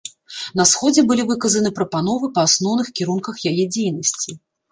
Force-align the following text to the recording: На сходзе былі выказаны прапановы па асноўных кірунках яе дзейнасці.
На 0.59 0.63
сходзе 0.69 1.01
былі 1.09 1.25
выказаны 1.31 1.69
прапановы 1.81 2.31
па 2.37 2.47
асноўных 2.51 2.87
кірунках 3.01 3.35
яе 3.51 3.55
дзейнасці. 3.75 4.31